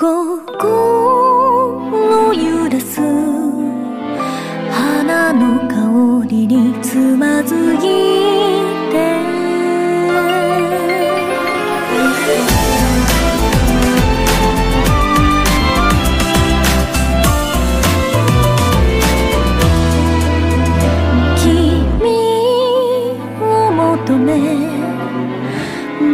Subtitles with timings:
[0.00, 0.06] 心
[2.32, 3.00] 揺らす
[4.70, 7.78] 花の香りにつまずい
[8.92, 9.18] て。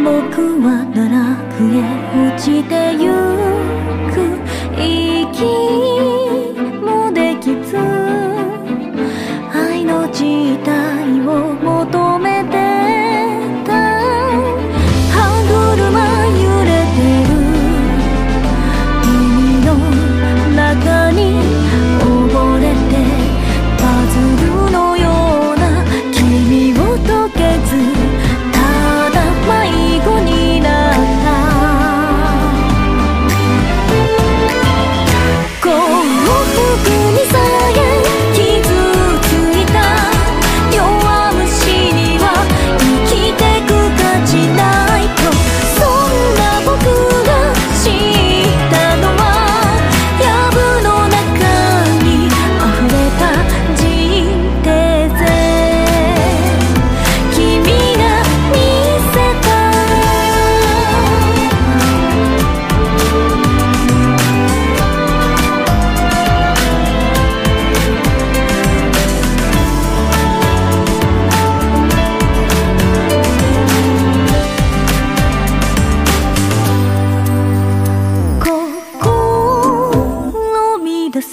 [0.03, 0.11] 僕
[0.61, 1.77] は奈落へ
[2.31, 3.34] 落ちてゆく。
[5.35, 5.84] keep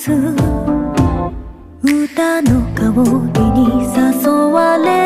[0.05, 0.11] 歌
[2.43, 2.91] の香
[3.35, 5.02] りに誘われ